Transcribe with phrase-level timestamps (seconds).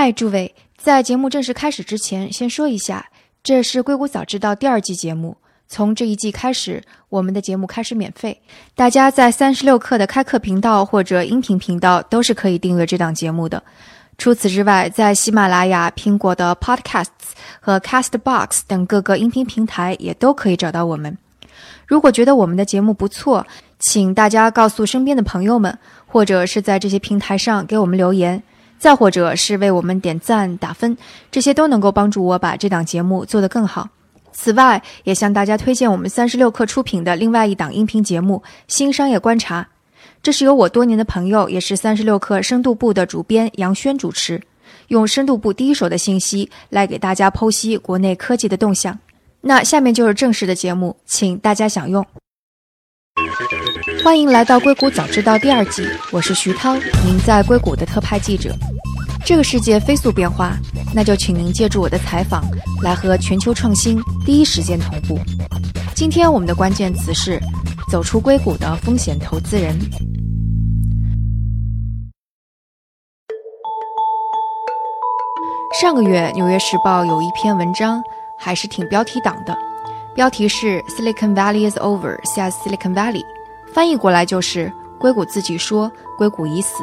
[0.00, 3.04] 嗨，诸位，在节目正式开始之前，先说一下，
[3.42, 5.36] 这是《硅谷早知道》第二季节目。
[5.66, 8.40] 从这一季开始，我们的节目开始免费，
[8.76, 13.60] 大家在三十六课的开课频道或者音频频道都是可以订阅这档节目的。
[14.18, 21.18] 除此之外，在喜马拉雅、苹果的 Podcasts 和 Castbox 等各个音频平台也都可以找到我们。
[21.88, 23.44] 如果觉得我们的节目不错，
[23.80, 25.76] 请大家告诉身边的朋友们，
[26.06, 28.40] 或者是在这些平台上给我们留言，
[28.78, 30.96] 再或者是为我们点赞打分，
[31.30, 33.88] 这些都能够帮助我把这档节目做得更好。
[34.32, 39.62] 此外，也向大家推荐我们三十六课出品的另外一档音频节目《新商业观察》，
[40.22, 44.40] 这是由我多年的朋友，也是三十六课深度部的主编杨轩主持，
[44.88, 48.96] 用深度部第一手的信息来给大家剖析国内科技的动向。
[49.40, 52.04] 那下面就是正式的节目，请大家享用。
[54.04, 58.54] 欢迎来到《硅谷早知道》第二季，我是徐涛，您在硅谷的特派记者。
[59.24, 60.56] 这个世界飞速变化，
[60.94, 62.42] 那就请您借助我的采访，
[62.82, 65.18] 来和全球创新第一时间同步。
[65.94, 67.38] 今天我们的关键词是
[67.90, 69.76] 走出硅谷的风险投资人。
[75.80, 78.02] 上个月，《纽约时报》有一篇文章，
[78.38, 79.56] 还是挺标题党的，
[80.18, 83.24] 标题是 “Silicon Valley is over” says Silicon Valley，
[83.72, 86.82] 翻译过来就是“硅谷自己说，硅谷已死”。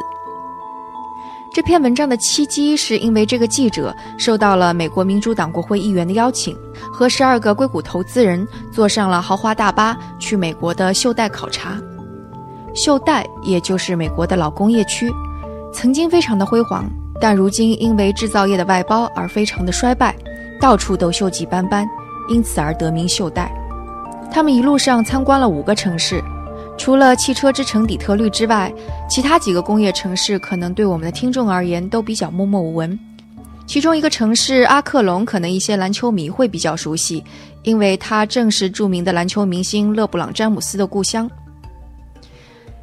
[1.52, 6.56] 这篇文章的契机是因为这个记者受到了美国民主党国会议员的邀请，
[6.90, 11.78] 和十二个硅谷投资人坐上了豪华大巴去美国的袖带考察。
[12.74, 15.12] 袖带也就是美国的老工业区，
[15.74, 16.88] 曾经非常的辉煌，
[17.20, 20.16] 但如今因为制造业的外包而非常的衰败，
[20.58, 21.86] 到处都锈迹斑斑，
[22.28, 23.52] 因此而得名袖带。
[24.30, 26.22] 他们一路上参观了五个城市。
[26.78, 28.70] 除了汽车之城底特律之外，
[29.08, 32.98] 其他几个工业城市可能对我们的听众而言都比较默默无闻。
[33.66, 37.24] 其中一个城市阿克隆，可能一些篮球迷会比较熟悉，
[37.62, 41.28] 因为它正是著名的篮球明星勒布朗·詹姆斯的故乡。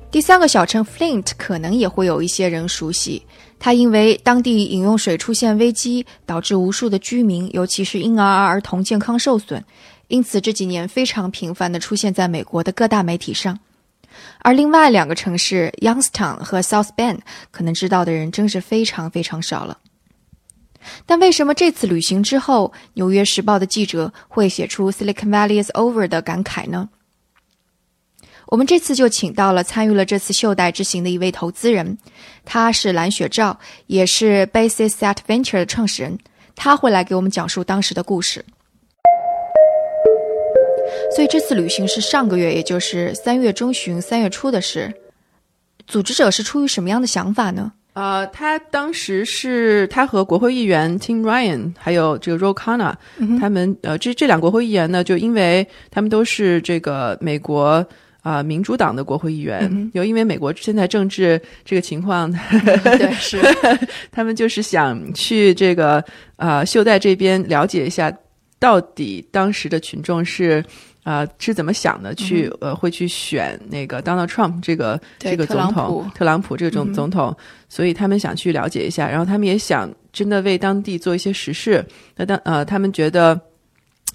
[0.09, 3.23] 第三个小城 Flint 可能也会有一些人熟悉，
[3.63, 9.63] 它因为当地饮用水出现危机，导致无数的居民，尤其是婴儿儿童健康受损，
[10.09, 13.57] 因此这几年非常频繁地出现在美国的各大媒体上。
[14.39, 17.19] 而另外两个城市 Youngstown 和 South Bend，
[17.51, 19.77] 可能知道的人真是非常非常少了。
[21.05, 26.89] 但为什么这次旅行之后，《纽约时报》的记者会写出 “Silicon Valley is over” 的感慨呢？
[28.47, 31.97] 我们这次就请到了参与了这次袖带之行的一位投资人，
[32.45, 36.17] 他是蓝雪照，也是 Basis Set Venture 的创始人，
[36.55, 38.43] 他会来给我们讲述当时的故事。
[41.15, 44.93] 所以这次旅行是上个月，也就是三月中旬、三月初的事。
[45.87, 47.71] 组织者是出于什么样的想法呢？
[47.93, 52.95] 呃，他当时是他和国会议员 Tim Ryan 还有这个 Ro Khanna，
[53.39, 57.85] 他们呃，这这两国会议员呢，就因为他们都是这个美国
[58.23, 62.31] 啊民主党的国会议员，又因为美国现在政治这个情况，
[62.83, 63.39] 对是，
[64.11, 66.03] 他们就是想去这个
[66.37, 68.11] 啊袖带这边了解一下，
[68.57, 70.65] 到底当时的群众是。
[71.03, 72.15] 啊，是怎么想的？
[72.15, 77.35] 去呃，会去选那个 Donald Trump 这个这个总统，特朗普这个总总统，
[77.67, 81.85] 所以他们想去了解一下，然后他们也想真的为当地做一些实事。
[82.15, 83.37] 那当呃，他们觉得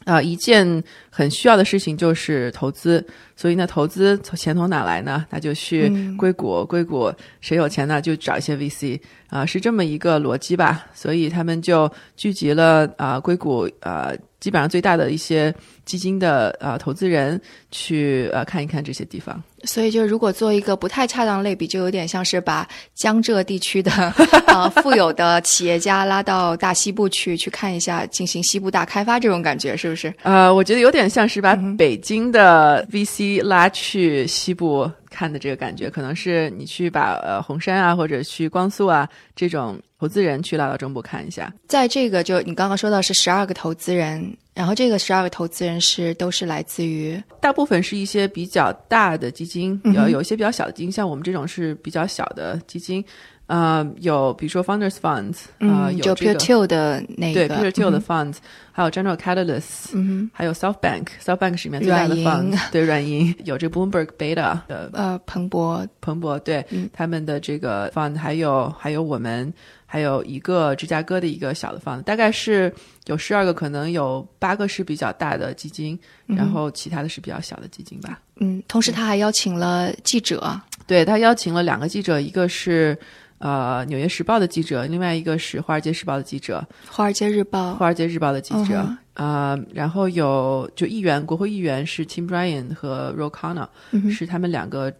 [0.08, 5.26] 啊，一件很需要的事情就是投资，所以呢，投资从钱从哪来呢？
[5.28, 8.00] 那就去硅谷，硅谷谁有钱呢？
[8.00, 8.98] 就找一些 VC
[9.28, 10.86] 啊，是这么一个逻辑吧。
[10.94, 14.10] 所以他们就聚集了啊，硅谷啊。
[14.41, 15.54] 基本上最大的一些
[15.84, 17.41] 基金的呃投资人
[17.71, 23.91] 去呃看一看这些地方，所以就如果做一个不太恰当类比，就有点像是把江浙地区的
[24.47, 30.12] 呃富有的企业家拉到大西部去去看一下，进行西部大开发这种感觉，是不是？
[30.22, 34.91] 呃，我觉得有点像是把北京的 VC 拉去西部。
[35.10, 41.53] 看的这个感觉，可能是你去把呃红杉啊，或者去光速啊这种投资人去拉到中部看一下。
[41.66, 53.04] 在这个，就你刚刚说到是十二个投资人，然后这个十二个投资人是都是来自于大部分是一些比较大的基金，有有一些比较小的基金，像我们这种是比较小的基金。
[53.48, 58.36] 呃，有比如说 Founders Funds，啊，有这个的那个对 Peter Thiel 的 Funds，
[58.72, 63.34] 还有 General Catalyst，嗯还有 South Bank，South Bank 是里面最大的 Fund， 对软银。
[63.45, 65.86] 有这 Bloomberg Beta 的呃彭博。
[66.03, 69.50] 彭博对他们的这个 Fund，还有还有我们
[69.86, 72.71] 还有一个芝加哥的一个小的 Fund，大概是
[73.06, 78.21] 有十二个，可能有八个是比较大的基金，然后其他的是比较小的基金吧。
[78.36, 82.95] 嗯，同时他还邀请了记者，对他邀请了两个记者，一个是。
[83.38, 94.92] 呃，《纽约时报》的记者，另外一个是《华尔街时报》的记者，《华尔街日报》《华尔街日报》的记者嗯啊、然后有就议员，国会议员是 Tim Ryan 和 Ro Khanna，、嗯是他们两个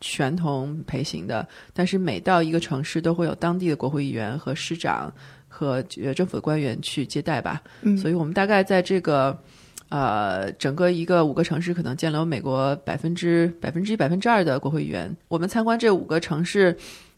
[0.00, 1.46] 全同陪行的。
[1.74, 5.12] 但是每到一个城市，都会有当地的国会议员和市长
[5.46, 7.62] 和呃政府的官员去接待吧。
[7.82, 9.38] 嗯所以我们大概在这个
[9.90, 15.14] 呃整个一个五个城市，可能见了有美国百分之百分之一、百分之二的国会议员。
[15.28, 16.74] 我们参观这五个城市，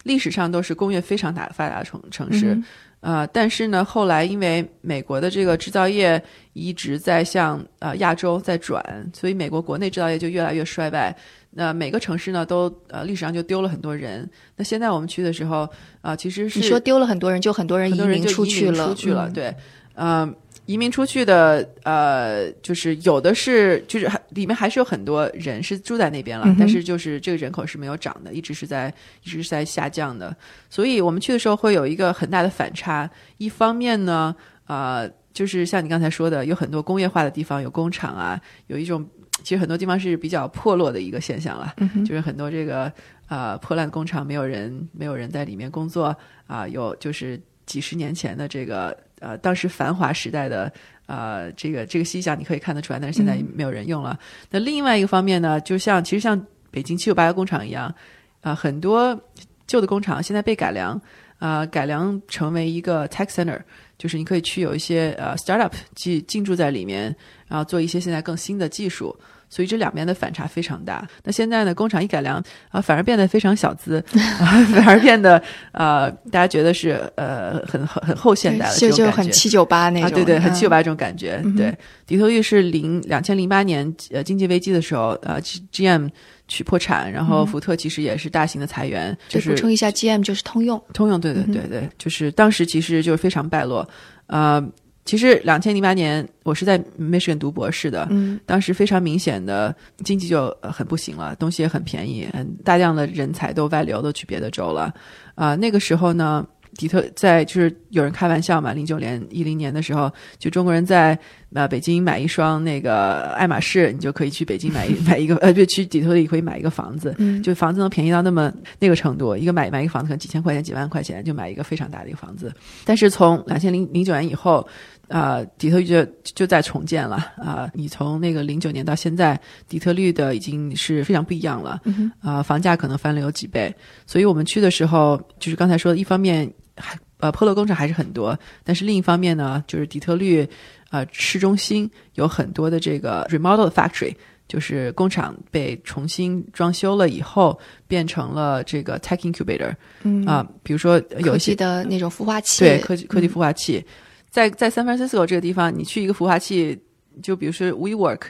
[0.08, 2.46] 历史上都是工业非常大发达的城城市。
[2.54, 2.64] 嗯
[3.00, 6.20] 呃，但是呢，后来因为美国的这个制造业
[6.52, 8.82] 一直在向呃亚洲在转，
[9.14, 11.16] 所以美国国内制造业就越来越衰败。
[11.50, 14.28] 那每个城市呢，都呃历史上就丢了很多人。
[14.56, 15.68] 那现在我们去的时候，
[16.00, 19.54] 啊、其实是你说丢了很多人，就很多人移民出去了，出去了，嗯对，
[19.94, 20.34] 呃，
[20.68, 28.92] 移民出去的，呃，就是有的是，就是还里面还是有很多人是住在那边了，嗯但是就是这个人口是没有涨的，一直是在
[29.24, 30.36] 一直是在下降的，
[30.68, 33.10] 所以我们去的时候会有一个很大的反差。
[33.38, 34.36] 一方面呢，
[34.66, 39.02] 呃，就是像你刚才说的，有很多工业化的地方，有工厂啊，有一种
[39.42, 42.92] 其实很多地方是比较破落的一个现象了，嗯就是很多这个
[43.28, 46.14] 呃破烂的工厂没有人没有人在里面工作
[46.46, 50.72] 啊、有就是几十年前的这个呃当时繁华时代的
[51.06, 54.18] 呃这个这个西讲你可以看得出来，但是现在嗯没有人用了。
[54.50, 57.94] 那另外一个方面呢，就像其实像北京七九八幺工厂一样，
[58.40, 59.18] 啊、很多
[59.66, 61.00] 旧的工厂现在被改良。
[61.38, 63.60] 啊、改良成为一个 tech center，
[63.96, 67.14] 就是你可以去有一些呃 startup 进进驻在里面，
[67.46, 69.16] 然后做一些现在更新的技术，
[69.48, 71.06] 所以这两边的反差非常大。
[71.24, 74.02] 那现在呢，工厂一改良啊、反而变得非常小资，
[74.40, 75.42] 啊、 反而变得
[75.72, 81.40] 呃，大家觉得是呃很很很后现代了，就就这种感觉很七九八那啊，种，对对，很七九嗯八这种感觉。
[81.44, 86.08] 嗯对，底特律是零两千零八年呃经济危机的时候，呃，G GM
[86.46, 93.88] 去破产，然后嗯福特其实也是大型的裁员，就是补充一下，GM 就是通用，通用，对对对对，就是当时其实就是非常败落。
[94.26, 94.62] 呃，
[95.08, 99.74] 其实两千零八年我是在 Michigan 读博士的，嗯当时非常明显的
[100.04, 104.92] 经济就呃很不行了，东西也很便宜，很大量的人才都外流，都去别的州了。
[105.34, 106.46] 啊、那个时候呢，
[106.76, 111.18] 底特在就是有人开玩笑嘛，零九年、一零年的时候，就中国人在
[111.54, 117.14] 呃北京买一双那个爱马仕，你就可以去北京买一 买一个呃，对，去底特律可以买一个房子。
[117.18, 122.52] 嗯，就房子能便宜到那么那个程度，一个买买一个房子可能几千块钱、几万块钱就买一个非常大的一个房子。
[122.84, 124.66] 但是从两千零零九年以后，
[125.08, 131.80] 啊、底特律就就在重建了啊、你从那个零九年到现在，底特律的已经是非常不一样了
[132.20, 133.74] 啊、房价可能翻了有几倍。
[134.06, 140.46] 所以我们去的时候，就是刚才说的，一方面还呃破落工厂还是很多，但是另一方面呢，就是底特律
[140.90, 144.14] 啊市中心有很多的这个 remodel factory。
[144.48, 149.70] 就是工厂被重新装修了以后，变成了这个 tech incubator
[150.04, 153.84] 嗯啊、比如说有些的那种孵化器，对科技科技嗯孵化器，
[154.30, 156.78] 在在 San Francisco 这个地方，你去一个孵化器，
[157.22, 158.22] 就比如说 WeWork，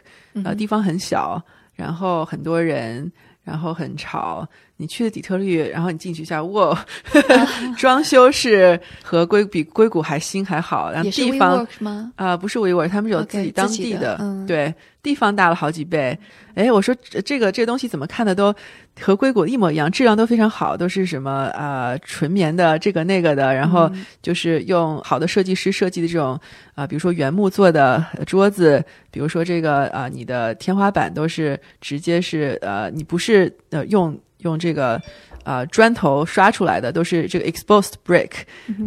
[0.45, 1.43] 呃，嗯地方很小，
[1.75, 3.11] 然后很多人，
[3.43, 4.49] 然后很吵。
[4.81, 6.87] 你去的底特律，然后你进去一下，哇，
[7.77, 11.67] 装修是和硅比硅谷还新还好，然后地方？
[12.15, 14.73] 啊、不是 WeWork，他们有自己当地的嗯对，
[15.03, 16.17] 地方大了好几倍。
[16.55, 18.55] 哎，我说这这个这个东西怎么看的都
[19.01, 26.39] 和硅谷一模一样，质量都非常好，都是什么呃纯棉的这个那个的，然后嗯就是用好的设计师设计的这种
[26.77, 35.01] 啊、比如说原木做的桌子，比如说这个啊、你的天花板都是直接是呃，你不是呃用用这个。
[35.45, 38.31] 啊、砖头刷出来的都是这个 exposed brick，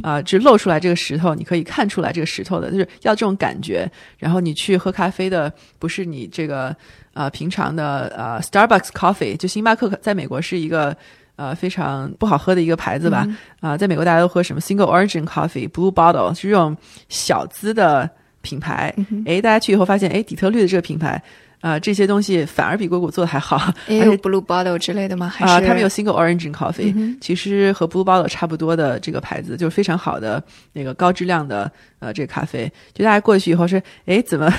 [0.03, 3.91] 啊、就露出来这个石头，你可以看出来这个石头的，就是要这种感觉。
[4.20, 6.75] 然后你去喝咖啡的，不是你这个
[7.15, 10.96] 呃平常的呃 Starbucks coffee，就星巴克在美国是一个
[11.36, 13.27] 呃非常不好喝的一个牌子吧？
[13.60, 16.77] 啊、在美国大家都喝什么 Single Origin Coffee、Blue Bottle，是这种
[17.10, 18.08] 小资的
[18.43, 18.93] 品牌。
[19.25, 21.20] 诶，大家去以后发现，诶，底特律的这个品牌。
[21.62, 25.30] 啊、这些东西反而比硅谷做的还好，也有 Blue Bottle 之类的吗？
[25.30, 32.72] 还啊、是他们有 Single Origin Coffee，、嗯其实和 Blue Bottle 差不多的这个牌子，就是非常好的那个高质量的呃这个咖啡。
[32.94, 34.51] 就大家过去以后是，哎，怎么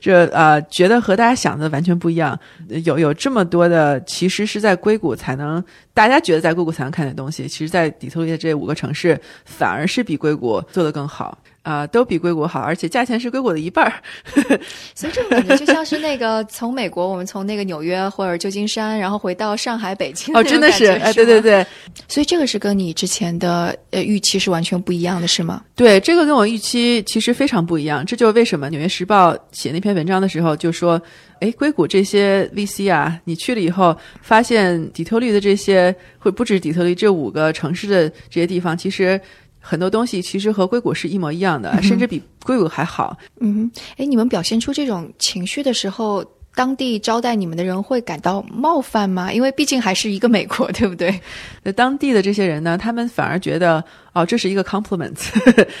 [0.00, 2.38] 这呃觉得和大家想的完全不一样？
[2.84, 11.36] 有有这么多的，其实是在硅谷才能，大家觉得在硅谷才能看见的东西，其实在底特律的这五个城市反而是比硅谷做的更好。
[11.62, 13.92] 啊、都比硅谷好，而且价钱是硅谷的一半儿。
[14.94, 21.40] 所以这种感觉就像是那个从美国，我们从那个纽约或者旧金山，然后回到上海、北京哦，真的是，哎，对对。
[21.40, 21.66] 对，
[22.08, 25.62] 所以这个是跟你之前的呃预期是完全不一样的，是吗？
[25.74, 28.04] 对，这个跟我预期其实非常不一样。
[28.04, 31.00] 这就是为什么《纽约时报》写那篇文章的时候就说
[31.40, 39.20] ：“哎，硅谷这些 VC 啊，你去了以后，发现底特律的这些，或不止底特律这五个城市的这些地方，其实
[39.60, 43.16] 很多东西其实和硅谷是一模一样的，甚至比硅谷还好。
[43.40, 46.24] 嗯哼，哎，你们表现出这种情绪的时候，
[46.54, 49.32] 当地招待你们的人会感到冒犯吗？
[49.32, 51.20] 因为毕竟还是一个美国，对不对？
[51.62, 55.16] 那 当地的这些人呢，他们反而觉得哦，这是一个 compliment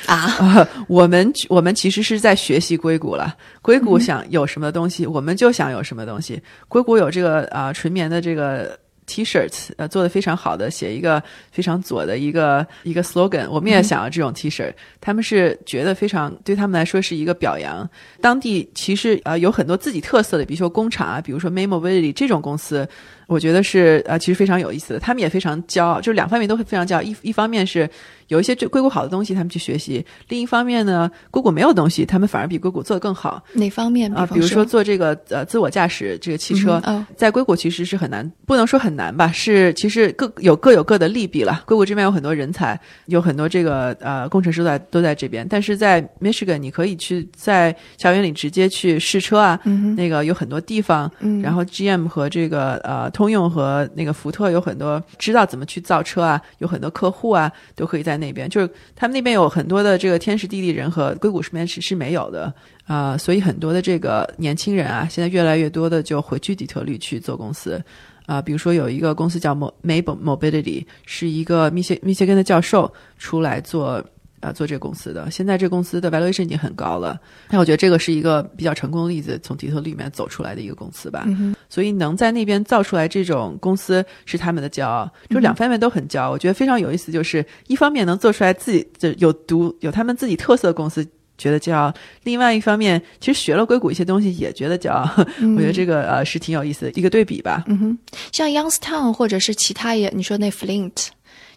[0.06, 3.34] 啊，啊， 我们我们其实是在学习硅谷了。
[3.62, 6.40] 硅谷想有什么东西，我们就想有什么东西。
[6.68, 8.78] 硅谷有这个啊、纯棉的这个
[9.10, 14.72] T-shirt，呃，做的非常好的，写一个非常左的一个一个 slogan，我们也想要这种 T-shirt。
[15.00, 17.88] 他们是觉得非常对他们来说是一个表扬。
[18.20, 22.88] 当地其实呃有很多自己特色的，比如说工厂啊，比如说 May Mobility 这种公司，
[23.26, 25.00] 我觉得是呃其实非常有意思的。
[25.00, 27.02] 他们也非常骄傲，就是两方面都会非常骄傲。
[27.02, 27.90] 一一方面是
[28.30, 34.10] 有一些对硅谷好的东西，他们去学习；另一方面呢，硅谷没有东西，他们反而比硅谷做得更好哪方面？
[34.14, 34.24] 啊。
[34.32, 41.64] 比如说做这个呃自我驾驶这个汽车，嗯哦在硅谷其实是很难，不能说很难吧，是其实各有各有各的利弊了。
[41.66, 62.52] 硅谷这边有很多人才，有很多这个呃工程师都在都在这边，但是在 Michigan 你可以去在校园里直接去试车啊，嗯那个有很多地方，嗯然后 GM 和这个呃通用和那个福特有很多知道怎么去造车啊，有很多客户啊，都可以在那边，就是他们那边有很多的这个天时地利人和，硅谷这边是是没有的。
[62.84, 67.82] 啊、所以很多的这个年轻人啊，现在越来越多的就回去底特律去做公司。
[68.26, 74.04] 啊、比如说有一个公司叫 Mo May Mobility，是一个密歇密歇根的教授出来做
[74.40, 75.30] 呃做这个公司的。
[75.30, 77.20] 现在这个公司的 valuation 已经很高了，
[77.50, 81.24] 那我觉得这个是一个比较成功的例子，从底特律里面走出来的一个公司吧。
[81.26, 86.30] 嗯所以能在那边造出来这种公司是他们的骄傲，就两方面都很骄傲。
[86.30, 91.06] 我觉得非常有意思，就是一方面能做出来自己就有独有他们自己特色的公司。
[91.38, 91.90] 觉得骄傲，
[92.22, 95.10] 另外一方面，其实学了硅谷一些东西也觉得骄傲。
[95.56, 97.64] 我觉得这个呃是挺有意思的一个对比吧。
[97.66, 97.98] 嗯哼，
[98.30, 101.06] 像 Youngstown 或者是其他也，你说那 Flint，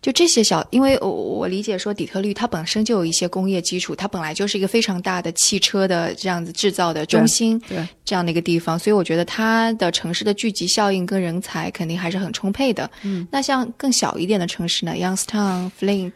[0.04, 12.92] 就这些小，因为我我理解说底特律它本身就有一些工业基础，它本来就是一个非常大的汽车的这样子制造的中心，对，这样的一个地方，所以我觉得它的城市的聚集效应跟人才肯定还是很充沛的。
[13.04, 16.12] 嗯，那像更小一点的城市呢，Youngstown、Flint，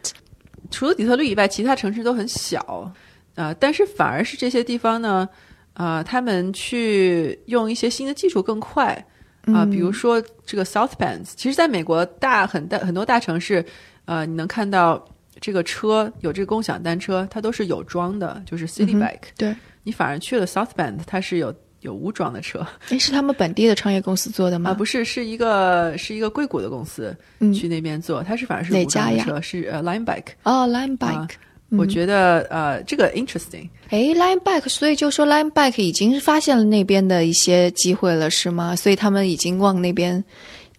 [0.70, 2.94] 除了底特律以外，其他城市都很小，
[3.36, 5.29] 呃，但是反而是这些地方呢，
[5.75, 9.06] 呃，他们去用一些新的技术更快
[9.54, 13.66] 啊、比如说这个 South Bend，其实在美国大很大很多大城市，
[14.06, 15.04] 呃，你能看到
[15.39, 22.66] 这个车有这个共享单车，它都是有装的，就是 City Bike，、对，你反而去了 South Bend，它是有有无装的车。
[22.89, 24.72] 诶，是他们本地的创业公司做的吗？
[24.72, 30.32] 啊，不是，是一个是一个硅谷的公司嗯，去那边做，它是反而是哪无装家的车，是呃 Line Bike。
[30.44, 31.27] 哦，Line Bike，、啊
[31.72, 38.74] 我觉得呃，这个 interesting，诶 l i n e Bike，所以就说 Line Bike 已经发现了那边的一些机会了，是吗？
[38.76, 40.24] 所以他们已经往那边。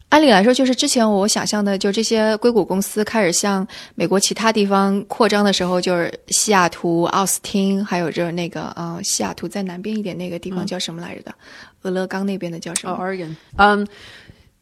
[0.09, 11.35] 按理来说，就是之前我想象的，就这些硅谷公司开始向美国其他地方扩张的时候，就是西雅图、奥斯汀，还有就是那个呃，西雅图在南边一点那个地方叫什么来着的？
[11.83, 13.87] 俄勒冈那边的叫什哦么？，Oregon，嗯。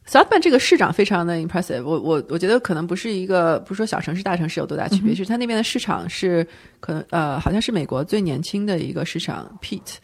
[0.08, 6.46] South Bend 这个市长非常的 impressive，我我我觉得可能不是一个不是说小城市大城市有多大区别，是它那边的市场是
[6.78, 9.96] 可能呃好像是美国最年轻的一个市场 Pete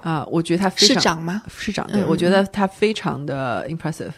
[0.00, 1.42] 啊、我觉得他非常市长吗？
[1.48, 4.12] 市长对、嗯我觉得他非常的 impressive。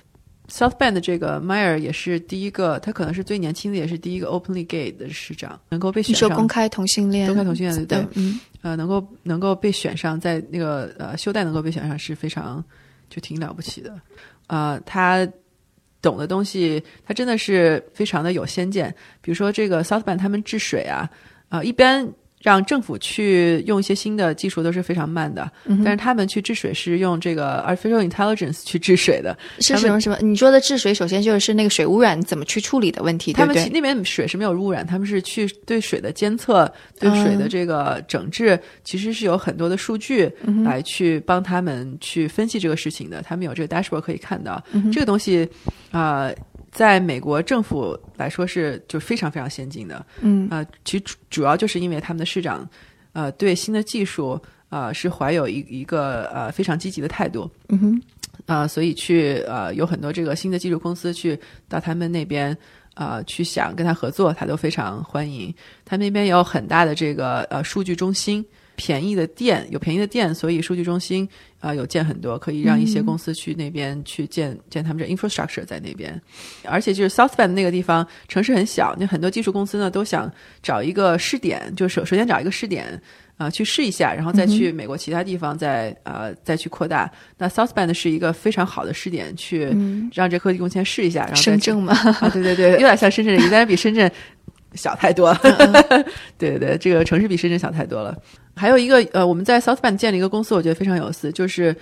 [0.47, 7.27] South Bend 的这个 Mayer 也是第一个，他可能是最年轻的，也是第一个 openly gay 的市长，能够被选上说公开同性恋？
[7.27, 12.63] 公开同性恋对的，嗯，呃，能够能够被选上，在那个呃休代能够被选上是非常
[13.09, 13.99] 就挺了不起的。
[14.51, 15.25] 呃，他
[16.03, 18.93] 懂的东西，他真的是非常的有先见。
[19.21, 21.09] 比如说这个 South Bank 他们治水啊，
[21.49, 29.37] 啊、一般让政府去用一些新的技术都是非常慢的，嗯但是他们去治水是用这个 artificial intelligence 去治水的。
[29.61, 30.17] 是什么什么？
[30.23, 33.33] 你说的治水，首先就是那个水污染怎么去处理的问题？
[33.33, 40.31] 他们那边水是没有污染，他们是去对水的监测、对水的这个整治，其实是有很多的数据
[40.65, 43.21] 来去帮他们去分析这个事情的。
[43.23, 45.47] 他们有这个 dashboard 可以看到，这个东西
[45.91, 46.35] 啊、呃
[46.71, 50.05] 在美国政府来说是就非常非常先进的。
[50.21, 52.69] 嗯啊、其实主主要就是因为他们的市长
[53.13, 57.51] 呃对新的技术啊、呃是怀有一一个呃非常积极的态度。
[57.69, 58.03] 嗯哼，
[58.47, 62.57] 啊、所以去呃有很多这个新的技术公司去到他们那边
[62.95, 65.53] 啊去想跟他合作，他都非常欢迎。
[65.85, 68.45] 他那边有很大的这个呃数据中心。
[68.81, 76.19] 便宜的店有便宜的店，所以数据中心啊有建很多，可以让一些公司去那边去建建他们这 infrastructure 在那边。
[76.65, 80.33] 而且就是 South Bend 那个地方城市很小，那很多技术公司呢都想
[80.63, 82.99] 找一个试点，就首首先找一个试点
[83.37, 87.11] 啊去试一下，然后再去美国其他地方再呃再去扩大。
[87.37, 89.69] 那 South Bend 是一个非常好的试点，去
[90.15, 91.21] 让这科技公司先试一下。
[91.27, 94.11] 然后深圳嘛，啊对对对，有点像深圳，但是比深圳。
[94.75, 95.35] 小太多，
[96.39, 98.17] 对对对，这个城市比深圳小太多了。
[98.55, 101.75] 还有一个呃，我们在 Southbank 建了一个公司，我觉得非常有意思，就是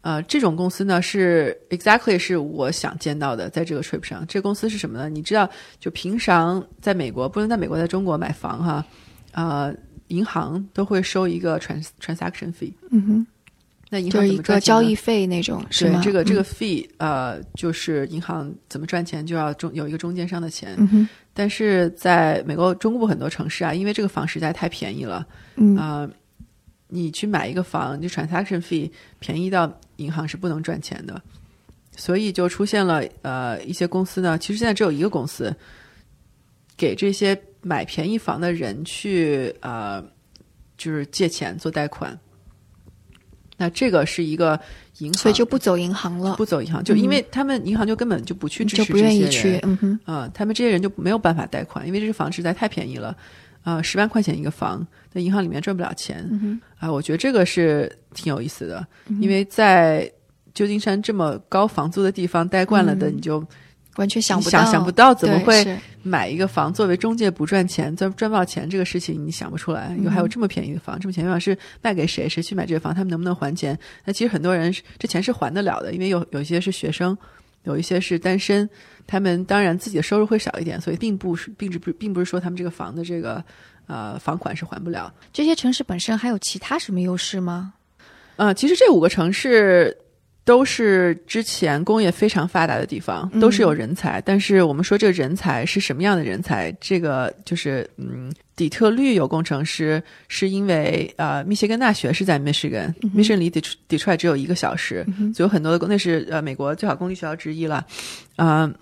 [0.00, 4.26] 呃，这种公司呢是 exactly 是我想见到的，在这个 trip 上。
[4.26, 5.08] 这个公司是什么呢？
[5.08, 8.84] 你知道，就平常在美国，不能在美国，在中国买房哈，
[9.32, 9.74] 呃，
[10.08, 12.72] 银行都会收一个 trans transaction fee。
[12.90, 13.26] 嗯哼。
[13.90, 15.98] 那银行就是一个交易费那种，是吗？
[16.04, 20.74] 这个这个 fee 呃，就是银行怎么赚钱就要中有一个中间商的钱。
[20.78, 21.08] 嗯哼。
[21.38, 26.12] 但是在美国中部很多城市啊，因为这个房实在太便宜了，嗯。
[26.90, 31.20] 你去买一个房，就 transaction fee 便宜到银行是不能赚钱的，
[31.94, 35.54] 所以就出现了呃一些公司呢，其实现在只有一个公司
[36.78, 40.02] 给这些买便宜房的人去呃
[40.78, 42.18] 就是借钱做贷款，
[43.58, 44.58] 那这个是一个。
[45.00, 53.16] 银行所以就不走银行了，不走银行，就因为他们银行就根本就不去支持这些人，嗯哼，啊，他们这些人就没有办法贷款，因为这个房实在太便宜了，
[53.62, 58.84] 啊，十万块钱一个房，在银行里面赚不了钱，啊，我觉得这个是挺有意思的，
[59.20, 60.10] 因为在
[60.52, 63.46] 旧金山这么高房租的地方待惯了的，你就。
[63.98, 72.28] 完全想不想想不到怎么会买一个房作为中介不赚钱赚赚不到钱这个事情你想不出来，又还有这么便宜的房，这么便宜房是卖给谁？
[72.28, 72.94] 谁去买这个房？
[72.94, 73.76] 他们能不能还钱？
[74.04, 77.18] 那其实很多人这钱是还得了的，因为有有一些是学生，
[77.64, 78.70] 有一些是单身，
[79.04, 83.44] 他们当然自己的收入会少一点，所以并不是并不并不是说他们这个房的这个
[83.88, 85.12] 呃房款是还不了。
[85.32, 87.74] 这些城市本身还有其他什么优势吗？
[88.36, 89.96] 呃，其实这五个城市。
[90.48, 94.18] 都是之前工业非常发达的地方，都是有人才。
[94.24, 96.74] 但是我们说这个人才是什么样的人才？
[96.80, 107.86] 这个就是嗯，底特律有工程师，是因为呃，密歇根大学是在密歇根，密歇根离底底出来只有一个小时，所以有很多的那是呃美国最好公立学校之一了，
[108.36, 108.74] 嗯。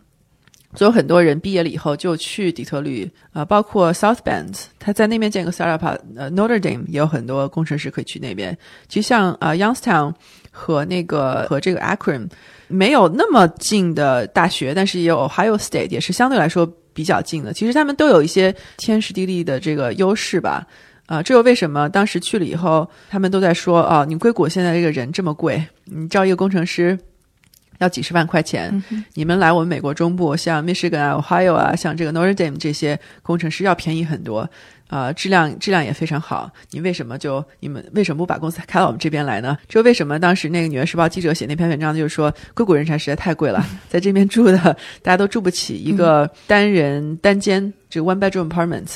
[0.76, 8.56] 所以很多人毕业了以后就去底特律啊，包括 South Bend，他在那边建个 startup，呃，Notre Dame 也有很多工程师可以去那边。
[8.88, 10.14] 其实像啊 Youngstown
[10.50, 12.28] 和那个和这个 Akron
[12.68, 17.52] 没有那么近的大学，但是也有 Ohio State 也是相对来说比较近的。
[17.52, 20.66] 其实他们都有一些天时地利的这个优势吧。
[21.06, 26.98] 啊，这又为什么当时去了以后，他们都在说啊，你硅谷现在这个人这么贵，你招一个工程师。
[27.78, 28.82] 要几十万块钱，
[29.14, 34.48] 你们来我们美国中部，像 Michigan 啊、Ohio 啊，像这个 Notre Dame 这些工程师要便宜很多，
[34.88, 36.50] 啊，质量质量也非常好。
[36.70, 39.56] 你为什么就你们为什么不把公司开到我们这边来呢？
[39.68, 44.58] 就为什么当时那个《纽约时报》记者写那篇文章，就是说硅谷人才实在太贵了，在这边住的
[45.02, 48.88] 大家都住不起一个单人单间这个 one bedroom apartment，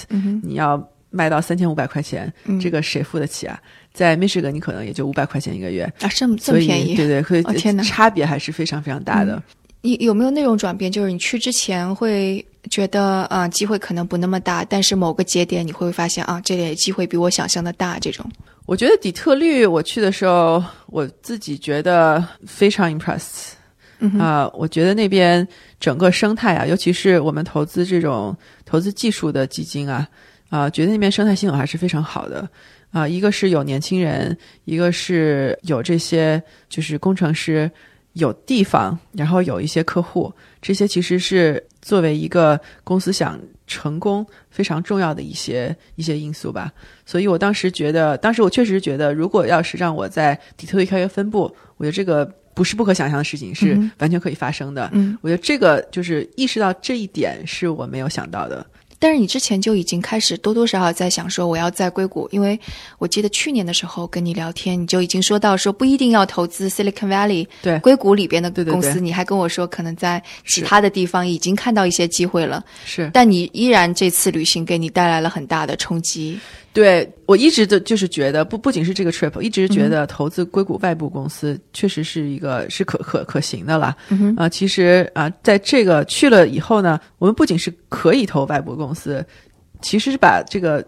[0.42, 3.60] 你要卖到三千五百块钱，这个谁付得起啊？
[4.00, 9.42] 在密歇根，你可能也就五百块钱一个月啊，这么这么便宜，对对，会天哪，差别还是非常非常大的。
[9.82, 10.90] 你有没有那种转变？
[10.90, 17.98] 就是你去之前会觉得啊，机会可能不那么大，但是某个节点你会发现啊，这里机会比我想象的大。
[17.98, 18.24] 这种，
[18.64, 23.52] 我觉得底特律我去的时候，我自己觉得非常 impressed
[24.18, 25.46] 啊，我觉得那边
[25.78, 28.34] 整个生态啊，尤其是我们投资这种
[28.64, 30.08] 投资技术的基金啊，
[30.48, 32.48] 啊，觉得那边生态系统还是非常好的。
[32.90, 37.70] 啊，一个是有年轻人，一个是有这些就是工程师，
[38.14, 46.72] 有地方，然后有一些客户，这些其实是作为一个公司想成功非常重要的一些一些因素吧。
[47.06, 51.42] 所以我当时觉得，当时我确实觉得，如果要是让我在底特律开一个分部，
[51.76, 52.24] 我觉得这个
[52.54, 54.90] 不是不可想象的事情，是完全可以发生的。
[54.92, 58.66] 嗯，我觉得这个就是意识到这一点是我没有想到的。
[59.00, 62.60] 但是你之前就已经开始多多少少在想说我要在硅谷，因为
[62.98, 72.62] 我记得去年的时候跟你聊天，你就已经说到说不一定要投资 Silicon Valley，对硅谷里边的公司，你还跟我说可能在其他的地方已经看到一些机会了。
[72.84, 76.38] 是，但你依然这次旅行给你带来了很大的冲击。
[76.72, 83.96] 对我一直都就是觉得不不仅是这个 trip，一直觉得投资硅谷外部公司确实是一个是可可可行的了。
[84.36, 88.89] 啊，其实啊，在这个去了以后呢，我们不仅是可以投外部公司，
[89.80, 90.84] 其实是把这个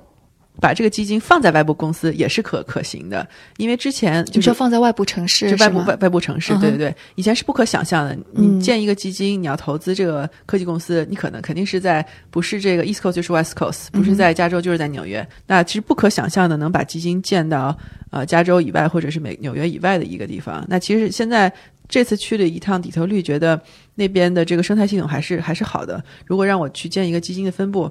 [0.61, 8.15] 把这个基金放在外部公司也是可可行的，因为之前就是你说放在外部城市就外部外外部城市，对对对，以前是不可想象的。
[8.35, 15.27] 嗯你建一个基金，你要投资这个科技公司，你可能肯定是在不是这个 East Coast 就是 West Coast，不是在加州就是在纽约。
[15.47, 17.77] 那其实不可想象的能把基金建到
[18.11, 20.63] 呃加州以外或者是美纽约以外的一个地方。
[20.69, 21.51] 那其实现在
[21.89, 23.61] 这次去了一趟底特律，觉得
[23.95, 26.03] 那边的这个生态系统还是还是好的。
[26.27, 27.91] 如果让我去建一个基金的分部，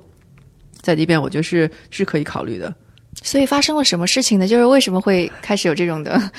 [0.82, 2.74] 在那边，我觉得是是可以考虑的。
[3.22, 4.48] 所以发生了什么事情呢？
[4.48, 6.32] 就是为什么会开始有这种的？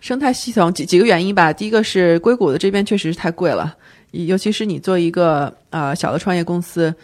[0.00, 1.52] 生态系统几几个原因吧。
[1.52, 3.74] 第一个是硅谷的这边确实是太贵了，
[4.12, 6.94] 尤其是你做一个呃小的创业公司，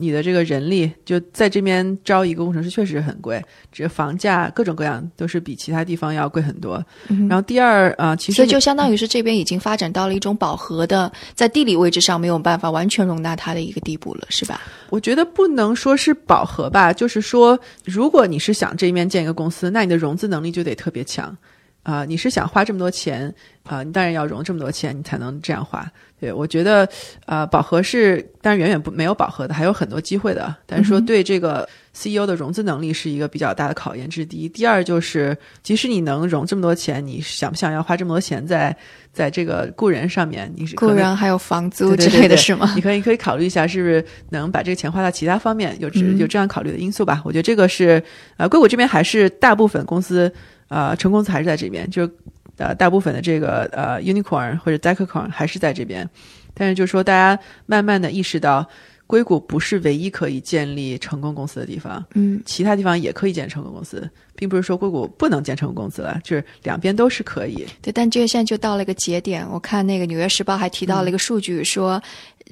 [0.00, 6.82] 你的这个人力就在这边招一个工程师确实很贵，这房价各种各样都是比其他地方要贵很多。
[7.28, 14.60] 然后第二啊、呃其实所以就相当于是这边已经发展到了一种饱和的，在地理位置上没有办法完全容纳它的一个地步了，是吧？
[14.88, 21.36] 我觉得不能说是饱和吧，就是说，如果你是想这边建一个公司，那你的融资能力就得特别强。
[21.82, 23.32] 啊、你是想花这么多钱
[23.64, 25.86] 啊、你当然要融这么多钱，你才能这样花。
[26.18, 26.86] 对我觉得，
[27.24, 30.54] 呃，饱和是当然远远不没有饱和的，还有很多机会的。
[30.66, 34.48] 但是说对这个 CEO 的融资能力是一个比较大的考验，这是第一。
[34.48, 38.76] 第二就是，即使你能融这么多钱，你想不想要花这么多钱在
[39.12, 40.52] 在这个雇人上面？
[40.56, 42.70] 你是雇人还有房租之类的是吗？
[42.74, 47.22] 你可以可以考虑一下，是不是能把这个钱花到其他方面，有这嗯有这样考虑的因素吧？
[47.24, 48.02] 我觉得这个是
[48.36, 50.30] 呃，硅谷这边还是大部分公司
[50.70, 52.10] 呃成功公司还是在这边，就是
[52.56, 56.08] 呃大部分的这个呃 unicorn 或者 decacorn 还是在这边，
[56.54, 58.66] 但是就是说大家慢慢的意识到。
[59.10, 64.08] 硅谷不是唯一可以建立成功公司的地方，嗯，其他地方也可以建成功公司，
[64.40, 67.66] 并不是说硅谷不能建成公司了，就是两边都是可以。
[67.82, 69.46] 对，但这个现在就到了一个节点。
[69.52, 72.02] 我看那个《纽约时报》还提到了一个数据，说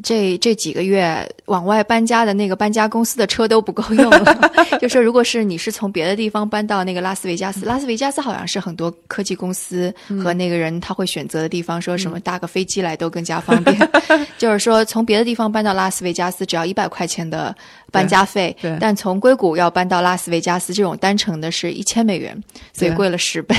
[0.03, 4.51] 这这几个月往外搬家的那个搬家公司的车都不够用了。
[4.79, 13.77] 就说如果是你是从别的地方搬到那个拉斯维加斯，拉斯维加斯好像是很多科技公司和那个人他会选择的地方，说什么搭个飞机来都更加方便。
[14.37, 17.57] 就是说从别的地方搬到拉斯维加斯只要一百块钱的
[17.91, 22.39] 搬家费，但从硅谷要搬到拉斯维加斯这种单程的是一千美元，
[22.73, 23.55] 所以贵了十倍。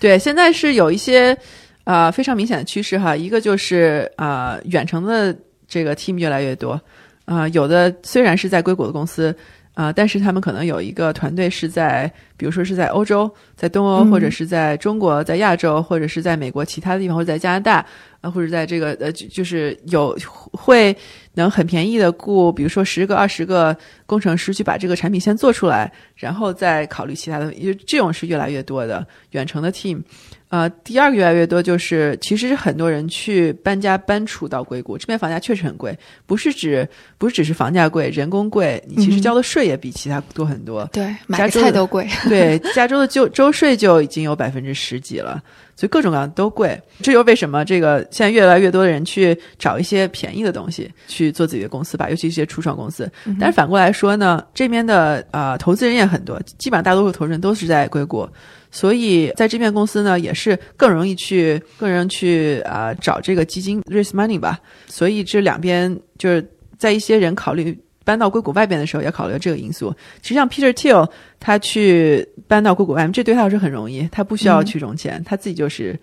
[0.00, 1.36] 对，现在是有一些
[1.84, 6.80] 呃非常明显的趋势哈，一个就是呃远程的这个 team 越来越多，
[7.24, 9.34] 啊，有的虽然是在硅谷的公司。
[9.74, 17.84] 啊、但是他们可能有一个团队是在，比如说是在欧洲，在东欧，嗯或者是在中国，在亚洲，或者是在美国其他的地方，或者在加拿大，
[18.20, 20.16] 啊，或者在这个呃，就就是有
[20.52, 20.96] 会
[21.34, 30.00] 能很便宜的雇，比如说十个、二十个工程师去把这个产品先做出来，然后再考虑其他的，因为这种是越来越多的远程的 team。
[30.48, 40.88] 呃，第二个越来越多就是，其实很多人去搬家搬出到硅谷，这边房价确实很贵，不是指不是只是房价贵，人工贵，你其实嗯交的税也比其他多很多。
[40.92, 42.08] 对，买菜都贵。
[42.28, 45.42] 对，加州的就州税就已经有百分之十几了，
[45.76, 46.80] 所以各种各样都贵。
[47.02, 53.10] 这就是为什么这个现在越来越多的人去找一些便宜的东西去做自己的公司吧，尤其一些初创公司。
[53.38, 58.28] 但是反过来说呢，这边的呃投资人也很多，基本上大多数投资人都是在硅谷。
[58.70, 64.58] 所以在这边公司呢，也是更容易去更容易去啊、呃找这个基金 raise money 吧。
[64.88, 66.44] 所以这两边就是
[66.76, 69.94] 在一些人考虑搬到硅谷外边的时候，也考虑了这个因素。
[70.20, 75.98] 其实像 Peter Thiel 他去搬到硅谷外面，这对他来说很容易，他不需要去融钱，他自己就是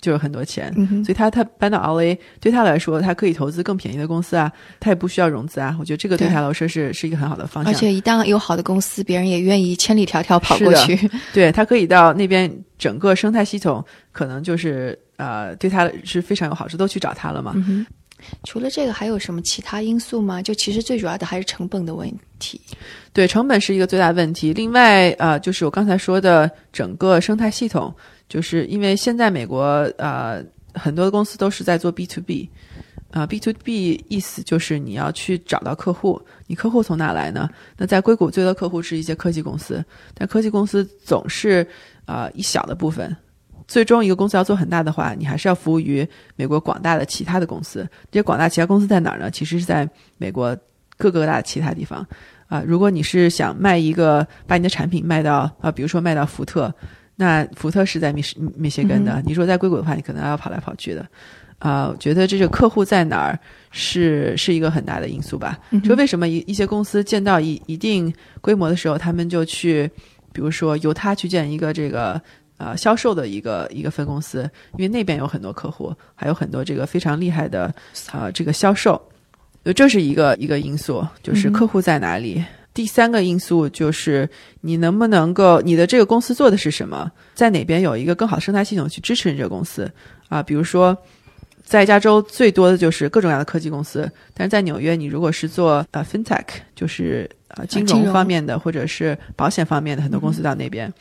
[0.00, 0.72] 就是很多钱。
[0.76, 5.76] 嗯，所以他他搬到 LA 对他来说，他可以投资更便宜的公司啊，他也不需要融资啊。
[5.78, 7.72] 我觉得这个对对他来说是是一个很好的方向。
[7.72, 11.08] 而且一旦有好的公司，别人也愿意千里迢迢跑过去。
[11.32, 17.54] 对他可以到那边整个生态系统，可能就是呃对他是非常有好处，都去找他了嘛。
[18.44, 20.42] 除了这个，还有什么其他因素吗？
[20.42, 22.60] 就其实最主要的还是成本的问题。
[23.12, 24.52] 对，成本是一个最大问题。
[24.52, 27.94] 另外，呃，就是我刚才说的整个生态系统，
[28.28, 29.62] 就是因为现在美国
[29.98, 30.42] 呃
[30.74, 32.48] 很多的公司都是在做 B to B，
[33.10, 37.48] 啊、b to B 意思就是你要去找到客户，你客户从哪来呢？
[37.76, 41.66] 那在硅谷最多客户是一些科技公司，但科技公司总是
[42.06, 43.14] 呃一小的部分。
[43.68, 47.88] 最终，一个公司要做很大的话，你还是要服务于美国广大的其他的公司。
[48.10, 49.30] 这些广大其他公司在哪儿呢？
[49.30, 50.56] 其实是在美国
[50.96, 52.06] 各个大的其他地方。
[52.48, 56.72] 啊，如果你是想卖一个，把你的产品卖到啊，比如说卖到福特，
[57.16, 61.06] 那福特是在密西密歇根的，你说在硅谷的话，你可能要跑来跑去的。
[61.58, 63.38] 啊，我觉得这个客户在哪儿
[63.70, 65.58] 是是一个很大的因素吧。
[65.84, 69.88] 就为什么一一些公司建到一一定规模的时候，他们就去，
[70.32, 72.20] 比如说由他去建一个这个
[72.62, 74.48] 呃销售的一个一个分公司，
[74.78, 77.74] 因为那边有很多客户，还有很多这个非常厉害的
[78.12, 79.00] 呃这个销售。
[79.64, 82.42] 呃，这是一个一个因素，就是客户在哪里。
[82.74, 84.28] 第三个因素就是
[84.62, 89.88] 你能不能够你的这个公司做的是什么，在哪边有一个更好的生态系统去支持你这个公司
[90.28, 90.42] 啊？
[90.42, 90.96] 比如说，
[91.64, 100.92] 在加州最多的就是各种各样的科技公司，但是在纽约，你如果是做呃 fintech，就是呃金融方面的或者是保险方面的很多公司到那边。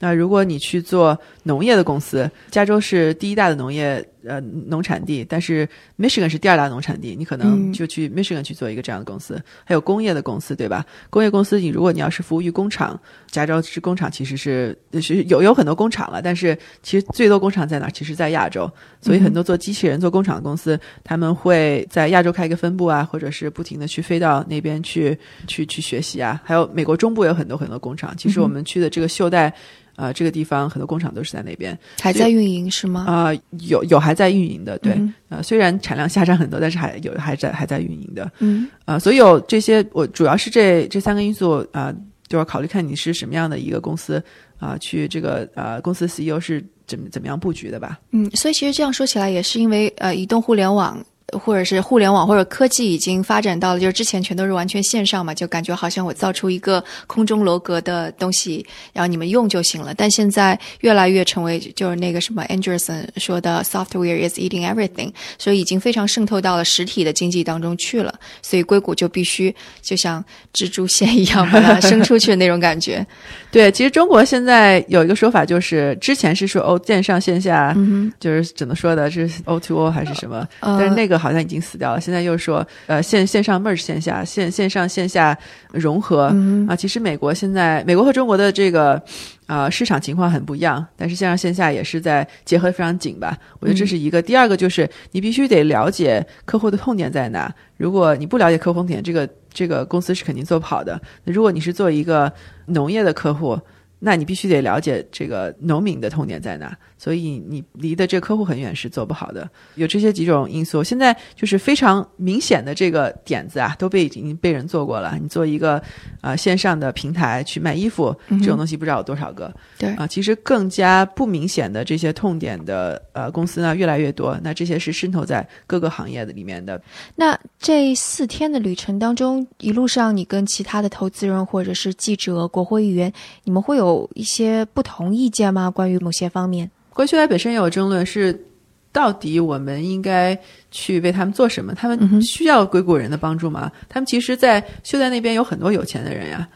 [0.00, 9.40] 那如果你去做农业的公司，加州是第一大的农业呃农产地，但是 Michigan 是第二大农产地，你可能就去 Michigan 去做一个这样的公司。
[9.64, 10.84] 还有工业的公司，对吧？
[11.08, 17.88] 工业公司，你如果你要是服务于工厂，加州是工厂，其实是是有有很多工厂了，但是其实最多工厂在哪？
[17.90, 18.70] 其实，在亚洲。
[19.00, 26.40] 所以很多做机器人、做工厂的公司，他们会在亚洲开一个分部啊，或者是不停的去飞到那边去去去学习啊。
[26.44, 28.14] 还有美国中部有很多很多工厂。
[28.16, 29.52] 其实我们去的这个袖带。
[29.96, 33.04] 啊，这个地方很多工厂都是在那边，还在运营是吗？
[33.06, 33.34] 啊，
[33.68, 41.94] 有有还在运营的，对，呃，虽然产量下降很多，但是还有还在还在运营的，嗯，啊，所有这些我主要是这这三个因素啊，
[42.28, 44.22] 就要考虑看你是什么样的一个公司
[44.58, 47.98] 啊，去这个呃公司 CEO 是怎么怎么样布局的吧？
[48.12, 51.02] 嗯，所以其实这样说起来也是因为呃移动互联网。
[51.32, 59.94] 或者是互联网或者科技已经发展到了，就是之前全都是完全线上嘛，就感觉好像我造出一个空中楼阁的东西，然后你们用就行了。
[59.94, 68.12] 但现在越来越成为就是那个什么 Anderson 说的 “software is eating everything”，所以已经非常渗透到了实体的经济当中去了。
[68.42, 73.06] 所以硅谷就必须就像蜘蛛线一样把它伸出去的那种感觉。
[73.52, 77.72] 对，其实中国现在有一个说法，就是之前是说哦线上线下，
[78.18, 80.44] 就是怎么说的，是 O to O 还是什么？
[80.60, 81.19] 但是那个。
[81.20, 82.00] 好像已经死掉了。
[82.00, 85.36] 现在又说，呃，线线上 merge 线下，线线上线下
[85.72, 86.34] 融合
[86.66, 86.74] 啊。
[86.74, 89.00] 其实美国现在，美国和中国的这个
[89.46, 93.36] 啊市场情况很不一样，但是线上线下也是在结合非常紧吧。
[93.60, 94.22] 我觉得这是一个。
[94.22, 97.54] 第二个就是你必须得了解客户的痛点在哪。
[97.76, 101.00] 如果你不了解客户痛点，这个这个公司是肯定做不好的。
[101.24, 102.32] 如果你是做一个
[102.66, 103.60] 农业的客户。
[104.02, 109.48] 那你必须得了解这个农民的痛点在哪，所以你离的这个客户很远是做不好的。
[109.74, 115.18] 有这些几种因素，现在就是非常明显的这个点子啊，都被已经被人做过了。
[115.20, 115.80] 你做一个
[116.22, 119.54] 啊线上的平台去卖衣服，这种东西不知道有多少个。
[119.78, 124.34] 对啊，其实更加不明显的这些痛点的呃公司呢越来越多。
[124.42, 126.80] 那这些是渗透在各个行业的里面的。
[127.16, 133.12] 那这四天的旅程当中，一路上你跟其他的投资人或者是记者、国会议员，
[133.44, 133.89] 你们会有？
[133.90, 135.68] 有一些不同意见吗？
[135.70, 138.46] 关于某些方面，关于秀才本身也有争论，是
[138.92, 140.38] 到底我们应该
[140.70, 141.74] 去为他们做什么？
[141.74, 143.70] 他们需要硅谷人的帮助吗？
[143.88, 146.38] 他们其实，在秀才那边有很多有钱的人呀。
[146.38, 146.48] 啊，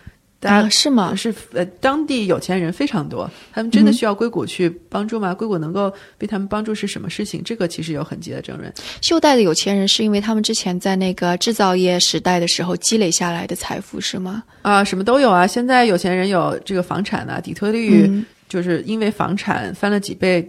[0.70, 1.14] 是吗？
[1.14, 5.33] 是呃，当地有钱人非常多，他们真的需要硅谷去帮助吗？
[5.33, 7.42] 硅谷能够为他们帮助是什么事情？
[7.44, 8.72] 这个其实有很激烈的争论。
[9.00, 14.42] 秀带的有钱人是因为他们之前在那个制造业时代的时候积累下来的财富是吗？
[14.62, 15.46] 啊，什么都有啊！
[15.46, 18.11] 现在有钱人有这个房产啊，底特律
[18.48, 20.42] 就是因为房产翻了几倍，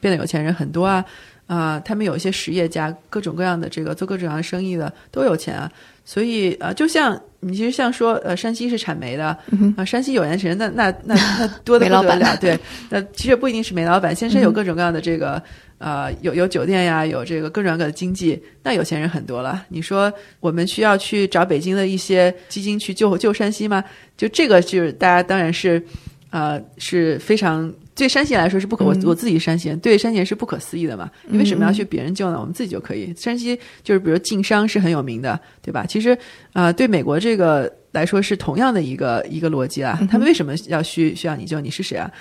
[0.00, 1.04] 变得有钱人很多啊
[1.46, 1.80] 啊！
[1.80, 5.70] 他们有一些实业家，各种各样的这个做各种各样的生意的都有钱啊。
[6.06, 9.36] 所以呃，就像你其实像说呃，山西是产煤的
[9.76, 15.42] 啊，山西有钱人那那那那多的 不得了，对，那其实不一定是煤老板，先生有各种各样的这个
[15.78, 19.66] 呃，有有酒店呀，有这个各种各样的经济，那有钱人很多了。
[19.68, 23.84] 你说我们需要去找北京的一些基金去救救山西吗？
[24.16, 25.84] 就这个就是大家当然是
[26.30, 27.72] 呃是非常。
[27.98, 31.10] 对山西来说是不可，我我自己山西人，对山西人是不可思议的嘛？
[31.28, 32.38] 你为什么要去别人救呢？
[32.38, 33.10] 我们自己就可以。
[33.16, 35.86] 山西就是比如晋商是很有名的，对吧？
[35.86, 36.14] 其实
[36.52, 39.98] 啊，对美国这个来说是同样的一个一个逻辑啊。
[40.10, 41.58] 他们为什么要需需要你救？
[41.58, 42.12] 你是谁啊？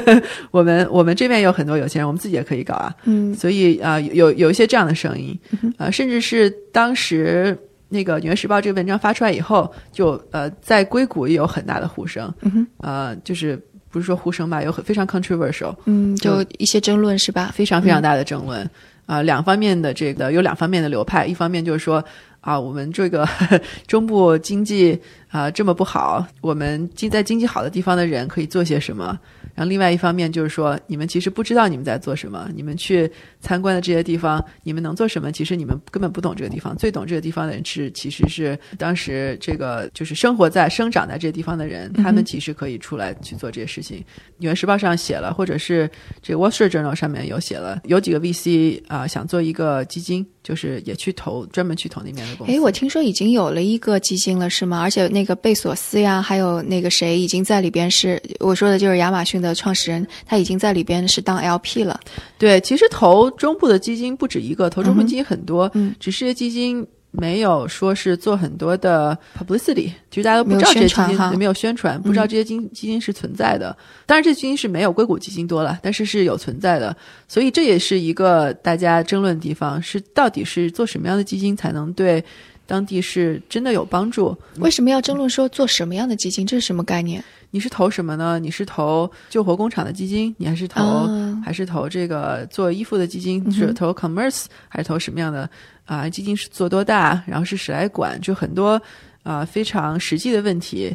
[0.50, 2.96] 我们我们这边有很多有钱人，我们自己也可以搞啊。
[3.04, 5.38] 嗯，所以啊，有有一些这样的声音
[5.76, 7.54] 啊，甚至是当时
[7.88, 12.32] 那个《纽约时报》这个文章发出来以后，就呃在硅谷也有很大的呼声。
[12.42, 13.62] 嗯呃，就是。
[13.90, 17.50] 不是说呼声吧，有很非常 controversial，嗯，就一些争论是吧？
[17.54, 18.68] 非常非常大的争论
[19.06, 22.04] 啊，两方面的这个有两方面的流派，一方面就是说
[22.42, 23.26] 啊，我们这个
[23.88, 29.18] 中部经济啊这么不好，我们经在经济好的地方的人可以做些什么？
[29.58, 32.48] 然后另外一方面就是说，你们其实不知道你们在做什么。
[32.54, 35.32] 你们去参观的这些地方，你们能做什么？
[35.32, 36.76] 其实你们根本不懂这个地方。
[36.76, 43.98] 最懂这个地方的人是，其实是当时这个就是生活在、生长在这个地方的人，他们其实可以出来去做这些事情。
[44.36, 45.90] 《纽约时报》上写了，或者是
[46.22, 52.52] 这个《Wall Street Journal》上面有写了，有几个 VC 啊想做一个基金，就是也去投，专门去投那边的公司。
[52.52, 54.80] 哎，我听说已经有了一个基金了，是吗？
[54.80, 59.54] 而且那个贝索斯呀，还有那个谁已经在里边是，我说的就是亚马逊的。
[59.58, 61.98] 创始人他已经在里边是当 LP 了，
[62.38, 73.76] 对，其实投中部的基金不止一个，投中部基金很多，嗯，只是基金没有说是做很多的 publicity，其实大家都不知道这些基金没有宣传，不知道这些基基金是存在的。
[74.04, 76.94] 当然，这基金是没有硅谷基金多了，但是是有存在的。
[77.26, 82.22] 所以这也是一个大家争论的地方：是到底是做什么样的基金才能对
[82.68, 84.36] 当地是真的有帮助？
[84.58, 86.46] 为什么要争论说做什么样的基金？
[86.46, 87.24] 这是什么概念？
[87.50, 88.38] 你是投什么呢？
[88.38, 91.08] 你是投救活工厂的基金，你还是投
[91.42, 93.50] 还是投这个做衣服的基金？
[93.50, 95.48] 是投 commerce 还是投什么样的
[95.86, 96.06] 啊？
[96.10, 97.22] 基金是做多大？
[97.26, 98.20] 然后是谁来管？
[98.20, 98.78] 就很多
[99.22, 100.94] 啊非常实际的问题，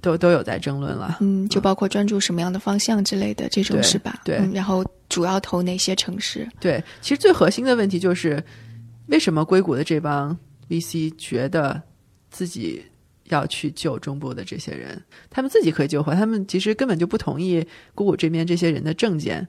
[0.00, 1.18] 都都有在争论了。
[1.20, 4.18] 嗯，就包括专注什么样的方向之类的这种是吧？
[4.24, 4.40] 对。
[4.54, 6.48] 然后主要投哪些城市？
[6.58, 8.42] 对，其实最核心的问题就是
[9.08, 10.34] 为什么硅谷的这帮
[10.80, 11.82] VC 觉得
[12.30, 12.84] 自己。
[13.26, 19.46] 要去救中部的这些人，他们自己可以救活，他们其实根本就不同意姑姑这边这些人的证件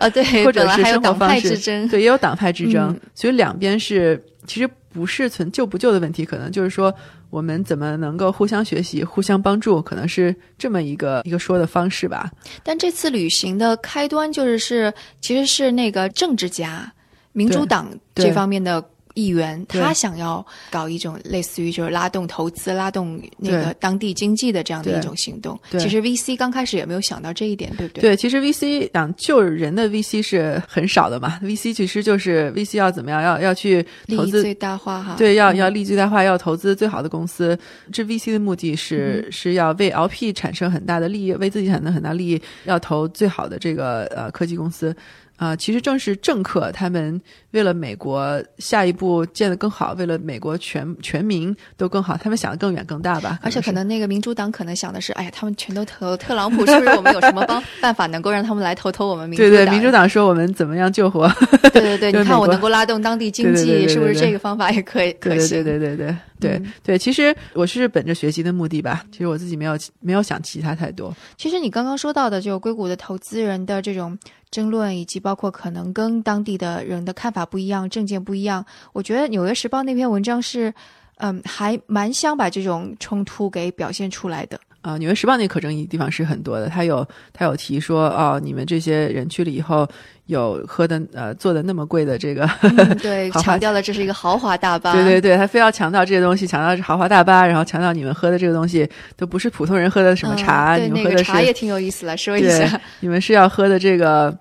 [0.00, 1.56] 啊， 对， 或者是生活方式，
[1.88, 6.92] 对，也有党派之争，所以两边是其实不是存救不救的问题，可能就是说
[7.30, 12.30] 我们怎么能够互相学习、互相帮助，可能是这么一个一个说的方式吧。
[12.62, 16.92] 但这次旅行的开端就是是其实是那个政治家，
[17.32, 18.84] 民主党这方面的。
[19.14, 25.58] 议员他想要搞一种类似于就是拉动投资、拉动那个当地经济的这样的一种行动。
[25.78, 28.02] 其实 VC 刚开始也没有想到这一点，对不对？
[28.02, 31.38] 对，其实 VC 想救人的 VC 是很少的嘛。
[31.42, 35.14] VC 其实就是 VC 要怎么样，要要去投资最大化哈。
[35.16, 37.58] 对，要要利益最大化，要投资最好的公司。
[37.92, 44.94] 这 VC 的目的是是要为 LP 产生很大的利益，为自己产生很大利益，要投最好的这个呃科技公司。
[45.36, 47.20] 啊，其实正是政客他们
[47.50, 53.38] 为了美国下一步建得更好，为了美国全全民都更好，他们想的更远更大吧。
[53.42, 59.50] 而且可能那个民主党可能想的是，哎呀，他们全都投特朗普，是不是我们有什么帮 办法能够让他们来投投我们民主党？
[59.50, 61.28] 对对，民主党说我们怎么样救活？
[61.72, 65.62] 对对对， 你看我能够拉动当地经济，是不是这个方法也可以可行？
[65.62, 71.14] 对对对对对对对，其实我是本着学习的目的吧，其实我自己没有没有想其他太多。
[71.36, 74.18] 其实你刚刚说到的，就硅谷的投资人的这种。
[74.50, 80.72] 争论以及包括可能跟当地的人的看法不一样、政见不一样，我觉得《纽约时报》那篇文章是，
[81.16, 84.60] 嗯，还蛮想把这种冲突给表现出来的。
[84.84, 89.88] 啊，《纽约时报》那可争议地方是很多的，他有他有提说，哦，你们这些人去了以后，
[90.26, 92.46] 有喝的呃坐的那么贵的这个，
[93.00, 94.92] 对，强调的这是一个豪华大巴。
[94.92, 104.36] 对对对，他非要强调这些东西，强调是豪华大巴，然后强调你们喝的这个东西都不是普通人喝的什么茶，你们喝的是茶也挺有意思，来说一下，你们是要喝的这个。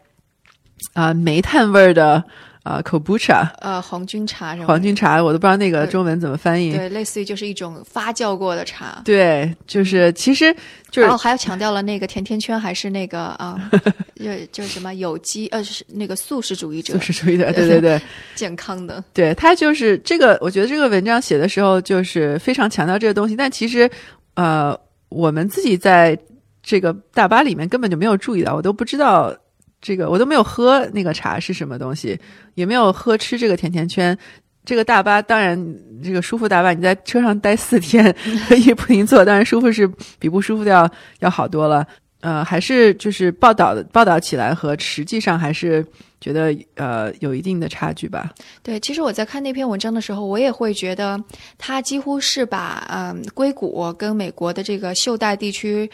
[0.94, 2.22] 啊，煤炭味儿的
[2.64, 6.72] 啊，kombucha，呃，黄菌茶，黄菌茶，我都不知道那个中文怎么翻译。
[6.72, 9.02] 对，类似于就是一种发酵过的茶。
[9.04, 10.54] 对，就是其实
[10.90, 13.70] 就是，然后还有强调了那个甜甜圈还是那个啊，
[14.16, 18.02] 就就是什么有机呃，是那个素食主义者，素食主义者， 对对对，
[18.34, 19.04] 健康的。
[19.14, 23.92] 对他就是这个，我觉得这个文章写的时候就是非常强调这个东西，但其实
[24.36, 24.74] 呃，
[25.10, 26.18] 我们自己在
[26.62, 29.36] 这个大巴里面根本就没有注意到，我都不知道。
[29.84, 32.18] 这个我都没有喝那个茶是什么东西，
[32.56, 34.18] 也没有喝吃这个甜甜圈。
[34.66, 35.62] 这个大巴当然
[36.02, 38.16] 这个舒服大巴，你在车上待四天
[38.66, 39.86] 一不停坐，当然舒服是
[40.18, 41.86] 比不舒服的要要好多了。
[42.22, 45.86] 呃，还是就是报道报道起来和实际上还是
[46.22, 48.32] 觉得呃有一定的差距吧。
[48.62, 51.22] 对，其实我在看那篇文章的时候，我也会觉得
[51.58, 55.92] 他几乎是把嗯硅谷跟美国的这个袖带地区。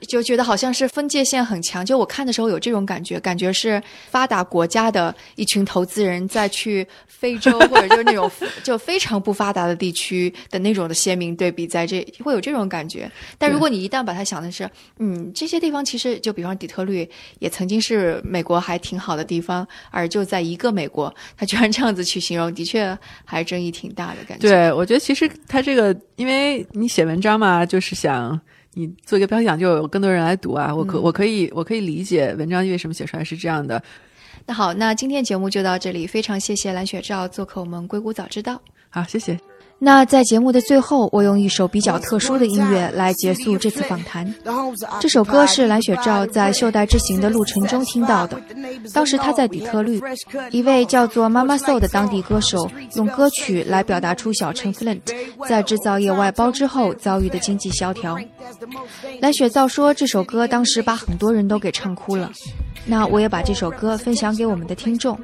[0.00, 8.30] 就觉得好像是分界线很强，就我看的时候有这种感觉，感觉是发达国家的一群投资人在去非洲或者就是那种
[8.62, 13.10] 就非常不发达的地区的那种的鲜明对比，在这会有这种感觉。
[13.38, 24.46] 但如果你一旦把它想的是，嗯，这些地方其实就比方底特律也曾经是美国还挺好的地方，而就在一个美国，他居然这样子去形容，的确还争议挺大的感觉。
[24.48, 28.38] 对，我觉得其实他这个，因为你写文章嘛，就是想。
[28.78, 30.74] 你做一个标题党，就有更多人来读啊！
[30.74, 33.82] 我可我可以我可以理解文章为什么写出来是这样的。
[34.44, 38.60] 那好，那今天节目就到这里，非常谢谢蓝雪照做客我们硅谷早知道。
[38.90, 39.40] 好，谢谢。
[39.78, 44.34] 那在节目的最后，我用一首比较特殊的音乐来结束这次访谈。
[45.00, 48.40] 这首歌是蓝雪照在袖带之行的路程中听到的。
[48.94, 50.00] 当时他在底特律，
[50.50, 55.00] 一位叫做 MAMASO 的当地歌手用歌曲来表达出小城 Flint
[55.46, 58.18] 在制造业外包之后遭遇的经济萧条。
[59.20, 62.32] 蓝雪照说，这首歌当时把很多人都给唱哭了。
[62.86, 65.18] 那我也把这首歌分享给我们的听众。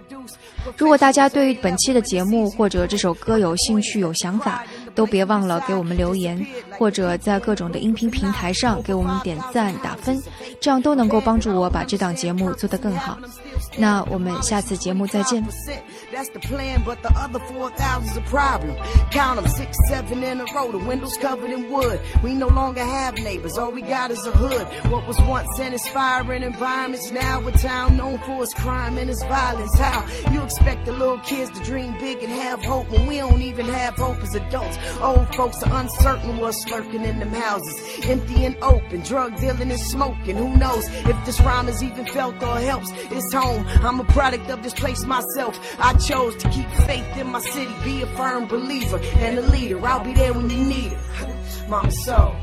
[0.77, 6.47] 如果大家对本期的节目或者这首歌有兴趣、有想法，都别忘了给我们留言，
[6.79, 10.23] 或者在各种的音频平台上给我们点赞打分，
[10.61, 13.17] 这样都能够帮助我把这档节目做得更好。
[13.79, 15.43] 那我们下次节目再见。
[16.13, 18.77] That's the plan, but the other 4,000's a problem.
[19.11, 21.99] Count them, six, seven in a row, the windows covered in wood.
[22.23, 24.67] We no longer have neighbors, all we got is a hood.
[24.91, 29.23] What was once an inspiring environments, now a town known for its crime and its
[29.25, 29.75] violence.
[29.79, 33.41] How you expect the little kids to dream big and have hope when we don't
[33.41, 34.77] even have hope as adults?
[35.01, 39.81] Old folks are uncertain what's lurking in them houses, empty and open, drug dealing and
[39.81, 40.37] smoking.
[40.37, 42.91] Who knows if this rhyme is even felt or helps?
[43.11, 43.67] It's home.
[43.83, 45.59] I'm a product of this place myself.
[45.79, 49.85] I chose to keep faith in my city, be a firm believer and a leader.
[49.87, 50.99] I'll be there when you need it.
[51.69, 52.37] Mama, so.